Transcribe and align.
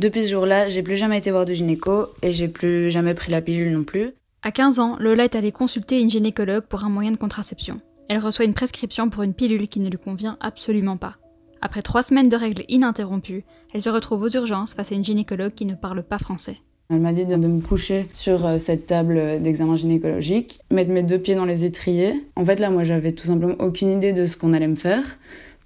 Depuis 0.00 0.24
ce 0.24 0.30
jour-là, 0.30 0.70
j'ai 0.70 0.82
plus 0.82 0.96
jamais 0.96 1.18
été 1.18 1.30
voir 1.30 1.44
de 1.44 1.52
gynéco 1.52 2.06
et 2.22 2.32
j'ai 2.32 2.48
plus 2.48 2.90
jamais 2.90 3.12
pris 3.12 3.30
la 3.30 3.42
pilule 3.42 3.70
non 3.70 3.84
plus. 3.84 4.14
À 4.42 4.50
15 4.50 4.80
ans, 4.80 4.96
Lola 4.98 5.24
est 5.24 5.34
allée 5.34 5.52
consulter 5.52 6.00
une 6.00 6.08
gynécologue 6.08 6.64
pour 6.64 6.84
un 6.84 6.88
moyen 6.88 7.10
de 7.10 7.18
contraception. 7.18 7.82
Elle 8.08 8.16
reçoit 8.16 8.46
une 8.46 8.54
prescription 8.54 9.10
pour 9.10 9.24
une 9.24 9.34
pilule 9.34 9.68
qui 9.68 9.78
ne 9.78 9.90
lui 9.90 9.98
convient 9.98 10.38
absolument 10.40 10.96
pas. 10.96 11.16
Après 11.60 11.82
trois 11.82 12.02
semaines 12.02 12.30
de 12.30 12.36
règles 12.36 12.64
ininterrompues, 12.68 13.44
elle 13.74 13.82
se 13.82 13.90
retrouve 13.90 14.22
aux 14.22 14.30
urgences 14.30 14.72
face 14.72 14.90
à 14.90 14.94
une 14.94 15.04
gynécologue 15.04 15.52
qui 15.52 15.66
ne 15.66 15.74
parle 15.74 16.02
pas 16.02 16.16
français. 16.16 16.56
Elle 16.88 17.00
m'a 17.00 17.12
dit 17.12 17.26
de, 17.26 17.36
me 17.36 17.60
coucher 17.60 18.06
sur 18.14 18.46
euh, 18.46 18.56
cette 18.56 18.86
table 18.86 19.42
d'examen 19.42 19.76
gynécologique, 19.76 20.60
mettre 20.72 20.90
mes 20.90 21.02
deux 21.02 21.18
pieds 21.18 21.36
dans 21.36 21.44
les 21.44 21.66
étriers. 21.66 22.14
En 22.36 22.44
fait, 22.44 22.58
là, 22.58 22.70
moi, 22.70 22.84
j'avais 22.84 23.12
tout 23.12 23.26
simplement 23.26 23.54
aucune 23.58 23.90
idée 23.90 24.12
de 24.12 24.24
ce 24.24 24.36
qu'on 24.36 24.54
allait 24.54 24.66
me 24.66 24.74
faire 24.74 25.04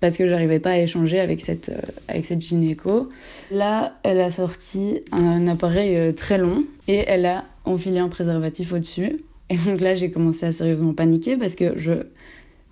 parce 0.05 0.19
que 0.19 0.29
j'arrivais 0.29 0.59
pas 0.59 0.73
à 0.73 0.79
échanger 0.81 1.19
avec 1.19 1.41
cette, 1.41 1.71
euh, 1.71 1.81
avec 2.09 2.27
cette 2.27 2.43
gynéco. 2.43 3.09
Là, 3.51 3.97
elle 4.03 4.21
a 4.21 4.31
sorti 4.31 5.01
un 5.13 5.49
appareil 5.49 5.97
euh, 5.97 6.13
très 6.13 6.37
long 6.37 6.63
et 6.89 7.05
elle 7.07 7.25
a 7.25 7.47
enfilé 7.65 8.01
un 8.01 8.11
préservatif 8.11 8.75
au-dessus. 8.75 9.25
Et 9.49 9.57
donc 9.57 9.81
là, 9.81 9.95
j'ai 9.95 10.11
commencé 10.11 10.45
à 10.45 10.53
sérieusement 10.53 10.93
paniquer 10.93 11.39
parce 11.39 11.55
que 11.55 11.79
je 11.79 11.93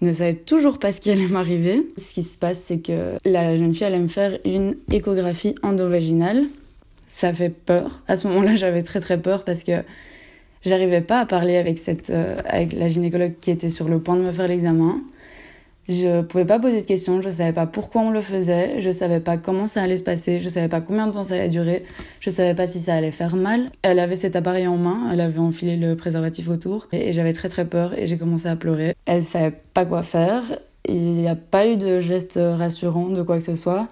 ne 0.03 0.13
savais 0.13 0.35
toujours 0.35 0.79
pas 0.79 0.93
ce 0.93 1.01
qui 1.01 1.11
allait 1.11 1.27
m'arriver. 1.29 1.89
Ce 1.97 2.13
qui 2.13 2.23
se 2.23 2.37
passe, 2.37 2.59
c'est 2.59 2.81
que 2.81 3.15
la 3.25 3.57
jeune 3.57 3.73
fille 3.73 3.87
allait 3.87 3.99
me 3.99 4.09
faire 4.09 4.39
une 4.45 4.77
échographie 4.91 5.55
endovaginale. 5.63 6.45
Ça 7.07 7.33
fait 7.33 7.49
peur. 7.49 8.03
À 8.09 8.17
ce 8.17 8.29
moment-là, 8.29 8.57
j'avais 8.57 8.83
très 8.83 9.01
très 9.01 9.19
peur 9.19 9.47
parce 9.47 9.65
que 9.65 9.73
j'arrivais 10.67 11.01
pas 11.01 11.21
à 11.21 11.25
parler 11.25 11.57
avec, 11.57 11.79
cette, 11.79 12.11
euh, 12.11 12.37
avec 12.45 12.75
la 12.75 12.89
gynécologue 12.89 13.37
qui 13.41 13.51
était 13.51 13.71
sur 13.71 13.89
le 13.89 14.01
point 14.01 14.17
de 14.17 14.23
me 14.23 14.33
faire 14.33 14.49
l'examen. 14.49 15.01
Je 15.89 16.23
pouvais 16.23 16.45
pas 16.45 16.61
poser 16.61 16.81
de 16.81 16.87
questions, 16.87 17.21
je 17.21 17.29
savais 17.29 17.53
pas 17.53 17.67
pourquoi 17.67 18.03
on 18.03 18.11
le 18.11 18.21
faisait, 18.21 18.81
je 18.81 18.91
savais 18.93 19.19
pas 19.19 19.37
comment 19.37 19.67
ça 19.67 19.83
allait 19.83 19.97
se 19.97 20.05
passer, 20.05 20.39
je 20.39 20.49
savais 20.49 20.69
pas 20.69 20.81
combien 20.81 21.09
de 21.09 21.13
temps 21.13 21.25
ça 21.25 21.35
allait 21.35 21.49
durer, 21.49 21.85
je 22.21 22.31
savais 22.31 22.55
pas 22.55 22.69
si 22.69 22.79
ça 22.79 22.95
allait 22.95 23.11
faire 23.11 23.35
mal. 23.35 23.69
Elle 23.83 23.99
avait 23.99 24.15
cet 24.15 24.37
appareil 24.37 24.69
en 24.69 24.77
main, 24.77 25.11
elle 25.13 25.21
avait 25.21 25.41
enfilé 25.41 25.77
le 25.77 25.97
préservatif 25.97 26.49
autour 26.49 26.87
et, 26.93 27.13
j'avais 27.13 27.33
très 27.33 27.49
très 27.49 27.65
peur 27.65 27.99
et 27.99 28.07
j'ai 28.07 28.17
commencé 28.17 28.47
à 28.47 28.55
pleurer. 28.55 28.95
Elle 29.07 29.25
savait 29.25 29.55
pas 29.75 29.85
quoi 29.85 30.03
faire, 30.03 30.43
il 30.89 31.15
n'y 31.15 31.29
a 31.29 31.35
pas 31.35 31.67
eu 31.67 31.77
de 31.77 31.99
geste 31.99 32.39
rassurant 32.41 33.09
de 33.09 33.23
quoi 33.23 33.39
que 33.39 33.45
ce 33.45 33.57
soit 33.57 33.89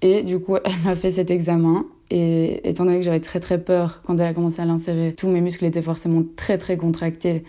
et 0.00 0.22
du 0.22 0.38
coup 0.38 0.56
elle 0.64 0.78
m'a 0.84 0.94
fait 0.94 1.10
cet 1.10 1.30
examen 1.30 1.86
et 2.10 2.68
étant 2.68 2.84
donné 2.84 2.98
que 2.98 3.04
j'avais 3.04 3.20
très 3.20 3.40
très 3.40 3.58
peur 3.58 4.02
quand 4.04 4.16
elle 4.20 4.26
a 4.26 4.34
commencé 4.34 4.62
à 4.62 4.64
l'insérer, 4.64 5.14
tous 5.16 5.28
mes 5.28 5.40
muscles 5.40 5.64
étaient 5.64 5.82
forcément 5.82 6.22
très 6.36 6.58
très 6.58 6.76
contractés. 6.76 7.42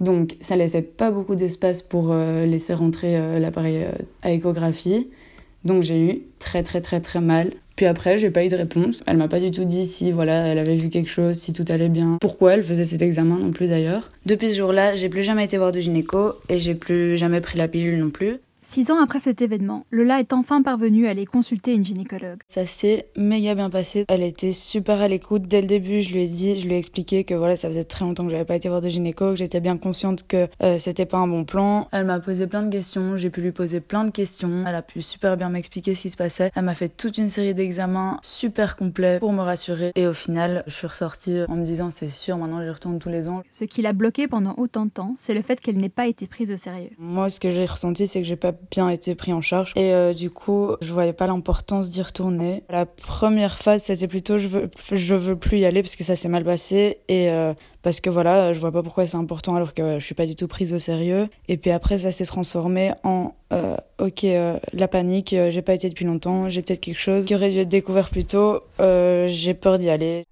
Donc 0.00 0.36
ça 0.40 0.56
laissait 0.56 0.82
pas 0.82 1.10
beaucoup 1.10 1.34
d'espace 1.34 1.82
pour 1.82 2.12
euh, 2.12 2.44
laisser 2.46 2.74
rentrer 2.74 3.16
euh, 3.16 3.38
l'appareil 3.38 3.84
euh, 3.84 3.92
à 4.22 4.30
échographie. 4.30 5.08
Donc 5.64 5.82
j'ai 5.82 6.00
eu 6.00 6.22
très 6.38 6.62
très 6.62 6.80
très 6.80 7.00
très 7.00 7.20
mal. 7.20 7.52
Puis 7.76 7.84
après, 7.84 8.16
j'ai 8.16 8.30
pas 8.30 8.42
eu 8.42 8.48
de 8.48 8.56
réponse. 8.56 9.02
Elle 9.06 9.18
m'a 9.18 9.28
pas 9.28 9.38
du 9.38 9.50
tout 9.50 9.64
dit 9.64 9.84
si 9.84 10.10
voilà, 10.10 10.46
elle 10.46 10.58
avait 10.58 10.76
vu 10.76 10.88
quelque 10.88 11.10
chose, 11.10 11.36
si 11.36 11.52
tout 11.52 11.64
allait 11.68 11.90
bien. 11.90 12.16
Pourquoi 12.22 12.54
elle 12.54 12.62
faisait 12.62 12.84
cet 12.84 13.02
examen 13.02 13.36
non 13.38 13.50
plus 13.50 13.68
d'ailleurs. 13.68 14.10
Depuis 14.24 14.50
ce 14.52 14.56
jour-là, 14.56 14.96
j'ai 14.96 15.10
plus 15.10 15.22
jamais 15.22 15.44
été 15.44 15.58
voir 15.58 15.72
de 15.72 15.80
gynéco 15.80 16.32
et 16.48 16.58
j'ai 16.58 16.74
plus 16.74 17.18
jamais 17.18 17.42
pris 17.42 17.58
la 17.58 17.68
pilule 17.68 17.98
non 17.98 18.08
plus. 18.08 18.38
Six 18.68 18.90
ans 18.90 19.00
après 19.00 19.20
cet 19.20 19.42
événement, 19.42 19.86
Lola 19.92 20.18
est 20.18 20.32
enfin 20.32 20.60
parvenue 20.60 21.06
à 21.06 21.10
aller 21.10 21.24
consulter 21.24 21.72
une 21.72 21.84
gynécologue. 21.84 22.40
Ça 22.48 22.66
s'est 22.66 23.06
méga 23.16 23.54
bien 23.54 23.70
passé. 23.70 24.04
Elle 24.08 24.24
était 24.24 24.52
super 24.52 25.00
à 25.00 25.06
l'écoute. 25.06 25.44
Dès 25.46 25.60
le 25.60 25.68
début, 25.68 26.02
je 26.02 26.12
lui 26.12 26.22
ai 26.22 26.26
dit, 26.26 26.58
je 26.58 26.66
lui 26.66 26.74
ai 26.74 26.78
expliqué 26.78 27.22
que 27.22 27.32
voilà, 27.32 27.54
ça 27.54 27.68
faisait 27.68 27.84
très 27.84 28.04
longtemps 28.04 28.24
que 28.24 28.30
j'avais 28.30 28.44
pas 28.44 28.56
été 28.56 28.68
voir 28.68 28.80
de 28.80 28.88
gynéco, 28.88 29.30
que 29.30 29.36
j'étais 29.36 29.60
bien 29.60 29.78
consciente 29.78 30.26
que 30.26 30.48
euh, 30.64 30.78
c'était 30.78 31.06
pas 31.06 31.18
un 31.18 31.28
bon 31.28 31.44
plan. 31.44 31.86
Elle 31.92 32.06
m'a 32.06 32.18
posé 32.18 32.48
plein 32.48 32.64
de 32.64 32.70
questions, 32.70 33.16
j'ai 33.16 33.30
pu 33.30 33.40
lui 33.40 33.52
poser 33.52 33.80
plein 33.80 34.02
de 34.02 34.10
questions. 34.10 34.64
Elle 34.66 34.74
a 34.74 34.82
pu 34.82 35.00
super 35.00 35.36
bien 35.36 35.48
m'expliquer 35.48 35.94
ce 35.94 36.02
qui 36.02 36.10
se 36.10 36.16
passait. 36.16 36.50
Elle 36.56 36.64
m'a 36.64 36.74
fait 36.74 36.88
toute 36.88 37.18
une 37.18 37.28
série 37.28 37.54
d'examens 37.54 38.18
super 38.22 38.76
complets 38.76 39.20
pour 39.20 39.32
me 39.32 39.42
rassurer. 39.42 39.92
Et 39.94 40.08
au 40.08 40.12
final, 40.12 40.64
je 40.66 40.74
suis 40.74 40.88
ressortie 40.88 41.38
en 41.48 41.54
me 41.54 41.64
disant, 41.64 41.90
c'est 41.90 42.08
sûr, 42.08 42.36
maintenant 42.36 42.62
je 42.66 42.70
retourne 42.70 42.98
tous 42.98 43.10
les 43.10 43.28
ans. 43.28 43.44
Ce 43.52 43.64
qui 43.64 43.80
l'a 43.80 43.92
bloquée 43.92 44.26
pendant 44.26 44.54
autant 44.58 44.86
de 44.86 44.90
temps, 44.90 45.14
c'est 45.16 45.34
le 45.34 45.42
fait 45.42 45.60
qu'elle 45.60 45.76
n'ait 45.76 45.88
pas 45.88 46.08
été 46.08 46.26
prise 46.26 46.50
au 46.50 46.56
sérieux. 46.56 46.90
Moi, 46.98 47.30
ce 47.30 47.38
que 47.38 47.52
j'ai 47.52 47.64
ressenti, 47.64 48.08
c'est 48.08 48.20
que 48.20 48.26
j'ai 48.26 48.34
pas 48.34 48.55
bien 48.70 48.88
été 48.88 49.14
pris 49.14 49.32
en 49.32 49.40
charge. 49.40 49.72
Et 49.76 49.92
euh, 49.92 50.12
du 50.12 50.30
coup, 50.30 50.72
je 50.80 50.92
voyais 50.92 51.12
pas 51.12 51.26
l'importance 51.26 51.90
d'y 51.90 52.02
retourner. 52.02 52.62
La 52.68 52.86
première 52.86 53.58
phase, 53.58 53.84
c'était 53.84 54.08
plutôt 54.08 54.38
je 54.38 54.48
veux, 54.48 54.70
je 54.92 55.14
veux 55.14 55.36
plus 55.36 55.58
y 55.58 55.64
aller 55.64 55.82
parce 55.82 55.96
que 55.96 56.04
ça 56.04 56.16
s'est 56.16 56.28
mal 56.28 56.44
passé 56.44 56.98
et 57.08 57.30
euh, 57.30 57.54
parce 57.82 58.00
que 58.00 58.10
voilà, 58.10 58.52
je 58.52 58.58
vois 58.58 58.72
pas 58.72 58.82
pourquoi 58.82 59.06
c'est 59.06 59.16
important 59.16 59.54
alors 59.56 59.74
que 59.74 59.98
je 59.98 60.04
suis 60.04 60.14
pas 60.14 60.26
du 60.26 60.36
tout 60.36 60.48
prise 60.48 60.72
au 60.74 60.78
sérieux. 60.78 61.28
Et 61.48 61.56
puis 61.56 61.70
après, 61.70 61.98
ça 61.98 62.10
s'est 62.10 62.24
transformé 62.24 62.92
en 63.04 63.34
euh, 63.52 63.76
ok, 64.00 64.26
la 64.72 64.88
panique, 64.88 65.34
j'ai 65.50 65.62
pas 65.62 65.74
été 65.74 65.88
depuis 65.88 66.04
longtemps, 66.04 66.48
j'ai 66.48 66.62
peut-être 66.62 66.80
quelque 66.80 66.98
chose 66.98 67.24
qui 67.24 67.34
aurait 67.34 67.50
dû 67.50 67.58
être 67.58 67.68
découvert 67.68 68.10
plus 68.10 68.24
tôt, 68.24 68.60
j'ai 68.78 69.54
peur 69.54 69.78
d'y 69.78 69.88
aller. 69.88 70.24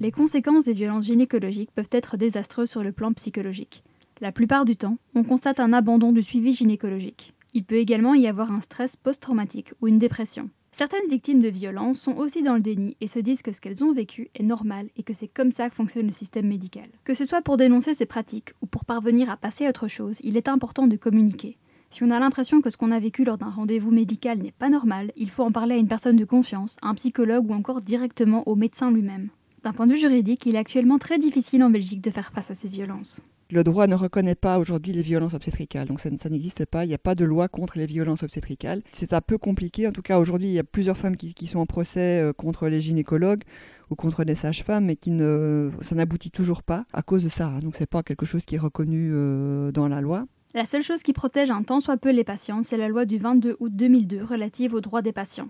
Les 0.00 0.10
conséquences 0.10 0.64
des 0.64 0.74
violences 0.74 1.04
gynécologiques 1.04 1.70
peuvent 1.72 1.88
être 1.90 2.16
désastreuses 2.16 2.68
sur 2.68 2.82
le 2.82 2.92
plan 2.92 3.12
psychologique. 3.12 3.82
La 4.20 4.30
plupart 4.30 4.64
du 4.64 4.76
temps, 4.76 4.98
on 5.16 5.24
constate 5.24 5.58
un 5.58 5.72
abandon 5.72 6.12
du 6.12 6.22
suivi 6.22 6.52
gynécologique. 6.52 7.34
Il 7.52 7.64
peut 7.64 7.76
également 7.76 8.14
y 8.14 8.28
avoir 8.28 8.52
un 8.52 8.60
stress 8.60 8.96
post-traumatique 8.96 9.74
ou 9.80 9.88
une 9.88 9.98
dépression. 9.98 10.44
Certaines 10.70 11.08
victimes 11.08 11.40
de 11.40 11.48
violences 11.48 12.00
sont 12.00 12.16
aussi 12.16 12.42
dans 12.42 12.54
le 12.54 12.60
déni 12.60 12.96
et 13.00 13.08
se 13.08 13.18
disent 13.18 13.42
que 13.42 13.52
ce 13.52 13.60
qu'elles 13.60 13.84
ont 13.84 13.92
vécu 13.92 14.30
est 14.34 14.42
normal 14.42 14.88
et 14.96 15.02
que 15.02 15.12
c'est 15.12 15.28
comme 15.28 15.50
ça 15.50 15.68
que 15.68 15.76
fonctionne 15.76 16.06
le 16.06 16.12
système 16.12 16.46
médical. 16.46 16.88
Que 17.04 17.14
ce 17.14 17.24
soit 17.24 17.42
pour 17.42 17.56
dénoncer 17.56 17.94
ces 17.94 18.06
pratiques 18.06 18.50
ou 18.60 18.66
pour 18.66 18.84
parvenir 18.84 19.30
à 19.30 19.36
passer 19.36 19.66
à 19.66 19.70
autre 19.70 19.88
chose, 19.88 20.18
il 20.22 20.36
est 20.36 20.48
important 20.48 20.86
de 20.86 20.96
communiquer. 20.96 21.58
Si 21.90 22.02
on 22.02 22.10
a 22.10 22.18
l'impression 22.18 22.60
que 22.60 22.70
ce 22.70 22.76
qu'on 22.76 22.90
a 22.90 22.98
vécu 22.98 23.24
lors 23.24 23.38
d'un 23.38 23.50
rendez-vous 23.50 23.92
médical 23.92 24.38
n'est 24.38 24.50
pas 24.50 24.68
normal, 24.68 25.12
il 25.16 25.30
faut 25.30 25.44
en 25.44 25.52
parler 25.52 25.76
à 25.76 25.78
une 25.78 25.86
personne 25.86 26.16
de 26.16 26.24
confiance, 26.24 26.76
un 26.82 26.94
psychologue 26.94 27.48
ou 27.50 27.54
encore 27.54 27.80
directement 27.80 28.46
au 28.48 28.56
médecin 28.56 28.90
lui-même. 28.90 29.28
D'un 29.62 29.72
point 29.72 29.86
de 29.86 29.92
vue 29.92 30.00
juridique, 30.00 30.44
il 30.46 30.56
est 30.56 30.58
actuellement 30.58 30.98
très 30.98 31.18
difficile 31.18 31.62
en 31.62 31.70
Belgique 31.70 32.00
de 32.00 32.10
faire 32.10 32.32
face 32.32 32.50
à 32.50 32.54
ces 32.54 32.68
violences. 32.68 33.20
Le 33.54 33.62
droit 33.62 33.86
ne 33.86 33.94
reconnaît 33.94 34.34
pas 34.34 34.58
aujourd'hui 34.58 34.92
les 34.92 35.02
violences 35.02 35.32
obstétricales, 35.32 35.86
donc 35.86 36.00
ça, 36.00 36.10
n'existe 36.28 36.66
pas. 36.66 36.84
Il 36.84 36.88
n'y 36.88 36.94
a 36.94 36.98
pas 36.98 37.14
de 37.14 37.24
loi 37.24 37.46
contre 37.46 37.78
les 37.78 37.86
violences 37.86 38.24
obstétricales. 38.24 38.82
C'est 38.90 39.12
un 39.12 39.20
peu 39.20 39.38
compliqué. 39.38 39.86
En 39.86 39.92
tout 39.92 40.02
cas, 40.02 40.18
aujourd'hui, 40.18 40.48
il 40.48 40.54
y 40.54 40.58
a 40.58 40.64
plusieurs 40.64 40.98
femmes 40.98 41.16
qui, 41.16 41.46
sont 41.46 41.60
en 41.60 41.66
procès 41.66 42.20
euh, 42.20 42.32
contre 42.32 42.66
les 42.66 42.80
gynécologues 42.80 43.44
ou 43.90 43.94
contre 43.94 44.24
les 44.24 44.34
sages-femmes, 44.34 44.86
mais 44.86 44.96
qui 44.96 45.12
ne, 45.12 45.70
ça 45.82 45.94
n'aboutit 45.94 46.32
toujours 46.32 46.64
pas 46.64 46.84
à 46.92 47.02
cause 47.02 47.22
de 47.22 47.28
ça. 47.28 47.52
Donc, 47.62 47.76
c'est 47.76 47.86
pas 47.86 48.02
quelque 48.02 48.26
chose 48.26 48.44
qui 48.44 48.56
est 48.56 48.58
reconnu 48.58 49.10
euh, 49.12 49.70
dans 49.70 49.86
la 49.86 50.00
loi. 50.00 50.26
La 50.52 50.66
seule 50.66 50.82
chose 50.82 51.04
qui 51.04 51.12
protège 51.12 51.52
un 51.52 51.62
tant 51.62 51.78
soit 51.78 51.96
peu 51.96 52.10
les 52.10 52.24
patients, 52.24 52.64
c'est 52.64 52.76
la 52.76 52.88
loi 52.88 53.04
du 53.04 53.18
22 53.18 53.56
août 53.60 53.70
2002 53.72 54.24
relative 54.24 54.74
aux 54.74 54.80
droits 54.80 55.02
des 55.02 55.12
patients. 55.12 55.48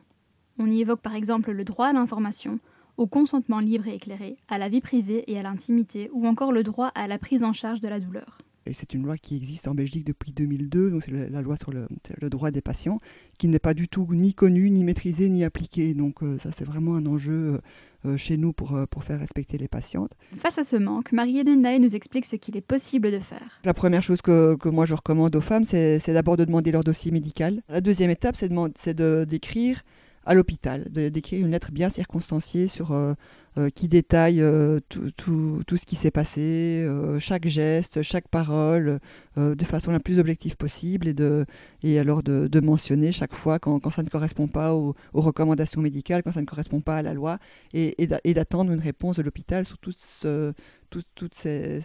On 0.58 0.66
y 0.66 0.82
évoque 0.82 1.00
par 1.00 1.14
exemple 1.14 1.52
le 1.52 1.64
droit 1.64 1.86
à 1.86 1.94
l'information, 1.94 2.58
au 2.96 3.06
consentement 3.06 3.60
libre 3.60 3.88
et 3.88 3.94
éclairé, 3.94 4.36
à 4.48 4.58
la 4.58 4.68
vie 4.68 4.80
privée 4.80 5.24
et 5.26 5.38
à 5.38 5.42
l'intimité, 5.42 6.10
ou 6.12 6.26
encore 6.26 6.52
le 6.52 6.62
droit 6.62 6.88
à 6.88 7.08
la 7.08 7.18
prise 7.18 7.44
en 7.44 7.52
charge 7.52 7.80
de 7.80 7.88
la 7.88 8.00
douleur. 8.00 8.38
Et 8.66 8.72
c'est 8.72 8.94
une 8.94 9.02
loi 9.02 9.18
qui 9.18 9.36
existe 9.36 9.68
en 9.68 9.74
Belgique 9.74 10.06
depuis 10.06 10.32
2002, 10.32 10.90
donc 10.90 11.02
c'est 11.04 11.12
la 11.12 11.42
loi 11.42 11.56
sur 11.56 11.70
le, 11.70 11.86
droit 12.30 12.50
des 12.50 12.62
patients, 12.62 12.98
qui 13.36 13.48
n'est 13.48 13.58
pas 13.58 13.74
du 13.74 13.88
tout 13.88 14.06
ni 14.10 14.32
connue, 14.32 14.70
ni 14.70 14.84
maîtrisée, 14.84 15.28
ni 15.28 15.44
appliquée. 15.44 15.92
Donc 15.92 16.22
euh, 16.22 16.38
ça 16.38 16.50
c'est 16.56 16.64
vraiment 16.64 16.94
un 16.96 17.04
enjeu 17.04 17.32
euh, 17.32 17.58
euh, 18.06 18.16
chez 18.16 18.38
nous 18.38 18.54
pour, 18.54 18.78
pour 18.88 19.04
faire 19.04 19.18
respecter 19.18 19.58
les 19.58 19.68
patientes. 19.68 20.12
Face 20.38 20.56
à 20.56 20.64
ce 20.64 20.76
manque, 20.76 21.12
Marie-Hélène 21.12 21.62
Lay 21.62 21.78
nous 21.78 21.94
explique 21.94 22.24
ce 22.24 22.36
qu'il 22.36 22.56
est 22.56 22.62
possible 22.62 23.12
de 23.12 23.18
faire. 23.18 23.60
La 23.64 23.74
première 23.74 24.02
chose 24.02 24.22
que, 24.22 24.56
que 24.56 24.70
moi 24.70 24.86
je 24.86 24.94
recommande 24.94 25.36
aux 25.36 25.42
femmes, 25.42 25.64
c'est 25.64 26.12
d'abord 26.12 26.38
de 26.38 26.44
demander 26.46 26.72
leur 26.72 26.84
dossier 26.84 27.10
médical. 27.10 27.62
La 27.68 27.82
deuxième 27.82 28.10
étape, 28.10 28.34
c'est 28.36 28.96
d'écrire 28.96 29.82
à 30.26 30.34
l'hôpital, 30.34 30.84
d'écrire 30.90 31.44
une 31.44 31.52
lettre 31.52 31.70
bien 31.72 31.88
circonstanciée 31.88 32.68
sur 32.68 32.92
euh, 32.92 33.14
euh, 33.56 33.70
qui 33.70 33.88
détaille 33.88 34.40
euh, 34.40 34.80
tout, 34.88 35.62
ce 35.70 35.84
qui 35.84 35.96
s'est 35.96 36.10
passé, 36.10 36.86
chaque 37.18 37.46
geste, 37.46 38.02
chaque 38.02 38.28
parole, 38.28 39.00
de 39.36 39.64
façon 39.64 39.90
la 39.90 40.00
plus 40.00 40.18
objective 40.18 40.56
possible, 40.56 41.08
et, 41.08 41.14
de, 41.14 41.46
et 41.82 41.98
alors 41.98 42.22
de, 42.22 42.60
mentionner 42.60 43.12
chaque 43.12 43.34
fois 43.34 43.58
quand, 43.58 43.90
ça 43.90 44.02
ne 44.02 44.08
correspond 44.08 44.48
pas 44.48 44.74
aux, 44.74 44.94
recommandations 45.12 45.80
médicales, 45.80 46.22
quand 46.22 46.32
ça 46.32 46.40
ne 46.40 46.46
correspond 46.46 46.80
pas 46.80 46.96
à 46.96 47.02
la 47.02 47.14
loi, 47.14 47.38
et, 47.72 47.94
et 47.98 48.34
d'attendre 48.34 48.72
une 48.72 48.80
réponse 48.80 49.16
de 49.16 49.22
l'hôpital 49.22 49.64
sur 49.64 49.78
toutes 49.78 51.34
ces 51.34 51.80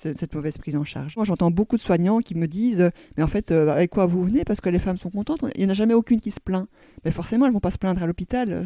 cette 0.00 0.34
mauvaise 0.34 0.56
prise 0.58 0.76
en 0.76 0.84
charge. 0.84 1.16
Moi, 1.16 1.24
j'entends 1.24 1.50
beaucoup 1.50 1.76
de 1.76 1.80
soignants 1.80 2.20
qui 2.20 2.34
me 2.34 2.46
disent 2.46 2.90
Mais 3.16 3.22
en 3.22 3.28
fait, 3.28 3.50
euh, 3.50 3.68
avec 3.68 3.90
quoi 3.90 4.06
vous 4.06 4.24
venez? 4.24 4.44
Parce 4.44 4.60
que 4.60 4.68
les 4.68 4.78
femmes 4.78 4.96
sont 4.96 5.10
contentes. 5.10 5.44
Il 5.54 5.60
n'y 5.60 5.66
en 5.66 5.70
a 5.70 5.74
jamais 5.74 5.94
aucune 5.94 6.20
qui 6.20 6.30
se 6.30 6.40
plaint. 6.40 6.66
Mais 7.04 7.10
forcément, 7.10 7.46
elles 7.46 7.50
ne 7.50 7.54
vont 7.54 7.60
pas 7.60 7.70
se 7.70 7.78
plaindre 7.78 8.02
à 8.02 8.06
l'hôpital. 8.06 8.64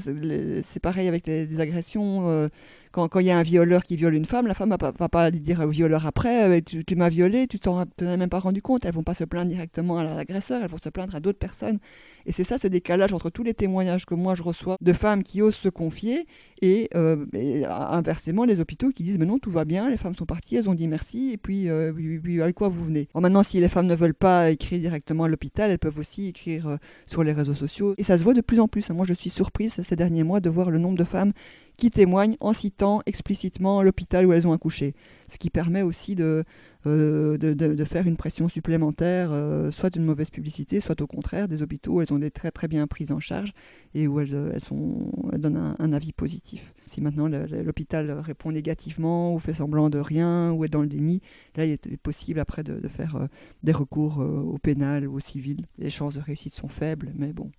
C'est 0.64 0.80
pareil 0.80 1.08
avec 1.08 1.26
les, 1.26 1.60
agressions. 1.60 2.28
Euh, 2.28 2.48
quand 2.94 3.18
il 3.18 3.26
y 3.26 3.30
a 3.30 3.36
un 3.36 3.42
violeur 3.42 3.82
qui 3.82 3.96
viole 3.96 4.14
une 4.14 4.24
femme, 4.24 4.46
la 4.46 4.54
femme 4.54 4.70
ne 4.70 4.76
va, 4.76 5.08
pas 5.08 5.30
lui 5.30 5.40
dire 5.40 5.60
au 5.60 5.68
violeur 5.68 6.06
après 6.06 6.58
euh, 6.58 6.60
Tu, 6.60 6.94
m'as 6.94 7.08
violé, 7.08 7.48
tu 7.48 7.58
t'en 7.58 7.80
as 7.80 8.16
même 8.16 8.28
pas 8.28 8.38
rendu 8.38 8.62
compte. 8.62 8.84
Elles 8.84 8.92
ne 8.92 8.94
vont 8.94 9.02
pas 9.02 9.14
se 9.14 9.24
plaindre 9.24 9.50
directement 9.50 9.98
à 9.98 10.04
l'agresseur, 10.04 10.62
elles 10.62 10.70
vont 10.70 10.78
se 10.78 10.88
plaindre 10.88 11.14
à 11.14 11.20
d'autres 11.20 11.38
personnes. 11.38 11.78
Et 12.26 12.32
c'est 12.32 12.44
ça 12.44 12.56
ce 12.56 12.68
décalage 12.68 13.12
entre 13.12 13.30
tous 13.30 13.42
les 13.42 13.54
témoignages 13.54 14.06
que 14.06 14.14
moi 14.14 14.34
je 14.34 14.42
reçois 14.42 14.76
de 14.80 14.92
femmes 14.92 15.22
qui 15.24 15.42
osent 15.42 15.56
se 15.56 15.68
confier 15.68 16.26
Et, 16.62 16.88
euh, 16.94 17.26
inversement, 17.68 18.44
les 18.44 18.60
hôpitaux 18.60 18.90
qui 18.90 19.02
disent 19.02 19.18
mais 19.18 19.26
non, 19.26 19.38
tout 19.38 19.50
va 19.50 19.64
bien, 19.64 19.90
les 19.90 19.96
femmes 19.96 20.14
sont 20.14 20.26
parties, 20.26 20.56
elles 20.56 20.70
ont 20.70 20.74
dit 20.74 20.86
merci, 20.86 21.23
et 21.32 21.36
puis, 21.36 21.68
euh, 21.68 21.92
avec 22.40 22.54
quoi 22.54 22.68
vous 22.68 22.84
venez? 22.84 23.08
Maintenant, 23.14 23.42
si 23.42 23.60
les 23.60 23.68
femmes 23.68 23.86
ne 23.86 23.94
veulent 23.94 24.14
pas 24.14 24.50
écrire 24.50 24.80
directement 24.80 25.24
à 25.24 25.28
l'hôpital, 25.28 25.70
elles 25.70 25.78
peuvent 25.78 25.98
aussi 25.98 26.28
écrire 26.28 26.68
euh, 26.68 26.76
sur 27.06 27.22
les 27.22 27.32
réseaux 27.32 27.54
sociaux. 27.54 27.94
Et 27.98 28.02
ça 28.02 28.18
se 28.18 28.22
voit 28.22 28.34
de 28.34 28.40
plus 28.40 28.60
en 28.60 28.68
plus. 28.68 28.90
Moi, 28.90 29.04
je 29.06 29.12
suis 29.12 29.30
surprise 29.30 29.80
ces 29.82 29.96
derniers 29.96 30.24
mois 30.24 30.40
de 30.40 30.50
voir 30.50 30.70
le 30.70 30.78
nombre 30.78 30.98
de 30.98 31.04
femmes 31.04 31.32
qui 31.76 31.90
témoignent 31.90 32.36
en 32.40 32.52
citant 32.52 33.02
explicitement 33.06 33.82
l'hôpital 33.82 34.26
où 34.26 34.32
elles 34.32 34.46
ont 34.46 34.52
accouché. 34.52 34.94
Ce 35.28 35.38
qui 35.38 35.50
permet 35.50 35.82
aussi 35.82 36.14
de, 36.14 36.44
euh, 36.86 37.38
de, 37.38 37.84
faire 37.84 38.06
une 38.06 38.16
pression 38.16 38.48
supplémentaire, 38.48 39.30
euh, 39.32 39.70
soit 39.70 39.90
d'une 39.90 40.04
mauvaise 40.04 40.30
publicité, 40.30 40.80
soit 40.80 41.00
au 41.00 41.06
contraire 41.06 41.48
des 41.48 41.62
hôpitaux 41.62 41.94
où 41.94 42.00
elles 42.02 42.12
ont 42.12 42.18
des 42.18 42.30
très 42.30 42.50
très 42.50 42.68
bien 42.68 42.86
prises 42.86 43.12
en 43.12 43.20
charge 43.20 43.52
et 43.94 44.06
où 44.06 44.20
elles, 44.20 44.34
elles, 44.52 44.60
sont, 44.60 45.10
donnent 45.32 45.74
un, 45.78 45.92
avis 45.92 46.12
positif. 46.12 46.74
Si 46.84 47.00
maintenant 47.00 47.28
l'hôpital 47.28 48.10
répond 48.10 48.52
négativement 48.52 49.34
ou 49.34 49.38
fait 49.38 49.54
semblant 49.54 49.90
de 49.90 49.98
rien 49.98 50.52
ou 50.52 50.64
est 50.64 50.68
dans 50.68 50.82
le 50.82 50.88
déni, 50.88 51.22
là 51.56 51.64
il 51.64 51.72
est 51.72 51.96
possible 51.96 52.38
après 52.38 52.62
de, 52.62 52.86
faire 52.88 53.16
euh, 53.16 53.26
des 53.62 53.72
recours 53.72 54.18
au 54.18 54.58
pénal 54.58 55.08
ou 55.08 55.16
au 55.16 55.20
civil. 55.20 55.66
Les 55.78 55.90
chances 55.90 56.14
de 56.14 56.20
réussite 56.20 56.54
sont 56.54 56.68
faibles, 56.68 57.12
mais 57.16 57.32
bon, 57.32 57.50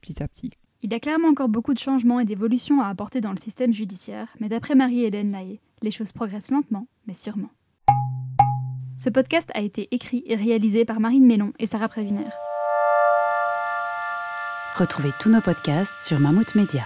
petit 0.00 0.22
à 0.22 0.28
petit. 0.28 0.50
Il 0.86 0.92
y 0.92 0.94
a 0.94 1.00
clairement 1.00 1.26
encore 1.26 1.48
beaucoup 1.48 1.74
de 1.74 1.80
changements 1.80 2.20
et 2.20 2.24
d'évolutions 2.24 2.80
à 2.80 2.86
apporter 2.86 3.20
dans 3.20 3.32
le 3.32 3.38
système 3.38 3.72
judiciaire, 3.72 4.28
mais 4.38 4.48
d'après 4.48 4.76
Marie-Hélène 4.76 5.32
Lahaye, 5.32 5.58
les 5.82 5.90
choses 5.90 6.12
progressent 6.12 6.52
lentement, 6.52 6.86
mais 7.08 7.12
sûrement. 7.12 7.50
Ce 8.96 9.10
podcast 9.10 9.50
a 9.54 9.62
été 9.62 9.88
écrit 9.90 10.22
et 10.26 10.36
réalisé 10.36 10.84
par 10.84 11.00
Marine 11.00 11.26
Mélon 11.26 11.52
et 11.58 11.66
Sarah 11.66 11.88
Préviner. 11.88 12.28
Retrouvez 14.76 15.10
tous 15.18 15.28
nos 15.28 15.40
podcasts 15.40 16.00
sur 16.02 16.20
Mammouth 16.20 16.54
Media. 16.54 16.84